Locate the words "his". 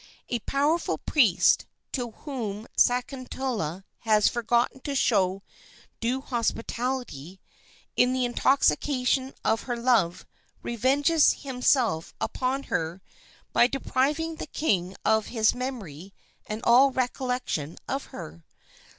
15.27-15.53